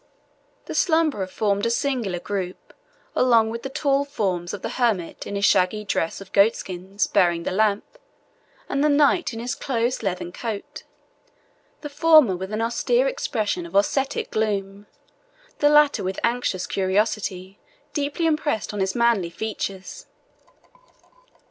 The 0.65 0.73
slumberer 0.73 1.27
formed 1.27 1.63
a 1.63 1.69
singular 1.69 2.17
group 2.17 2.73
along 3.15 3.51
with 3.51 3.61
the 3.61 3.69
tall 3.69 4.03
forms 4.03 4.51
of 4.51 4.63
the 4.63 4.69
hermit 4.81 5.27
in 5.27 5.35
his 5.35 5.45
shaggy 5.45 5.85
dress 5.85 6.19
of 6.19 6.31
goat 6.31 6.55
skins, 6.55 7.05
bearing 7.05 7.43
the 7.43 7.51
lamp, 7.51 7.99
and 8.67 8.83
the 8.83 8.89
knight 8.89 9.31
in 9.31 9.39
his 9.39 9.53
close 9.53 10.01
leathern 10.01 10.31
coat 10.31 10.81
the 11.81 11.87
former 11.87 12.35
with 12.35 12.51
an 12.51 12.61
austere 12.63 13.07
expression 13.07 13.63
of 13.67 13.75
ascetic 13.75 14.31
gloom, 14.31 14.87
the 15.59 15.69
latter 15.69 16.03
with 16.03 16.19
anxious 16.23 16.65
curiosity 16.65 17.59
deeply 17.93 18.25
impressed 18.25 18.73
on 18.73 18.79
his 18.79 18.95
manly 18.95 19.29
features. 19.29 20.07